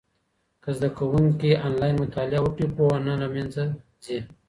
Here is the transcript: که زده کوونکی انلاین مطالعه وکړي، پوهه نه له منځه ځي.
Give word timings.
که 0.63 0.69
زده 0.77 0.89
کوونکی 0.97 1.49
انلاین 1.67 1.95
مطالعه 2.03 2.39
وکړي، 2.43 2.67
پوهه 2.75 2.99
نه 3.07 3.13
له 3.21 3.27
منځه 3.35 3.63
ځي. 4.05 4.17